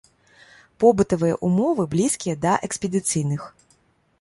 Побытавыя 0.83 1.35
умовы 1.49 1.83
блізкія 1.93 2.35
да 2.47 2.57
экспедыцыйных. 2.69 3.41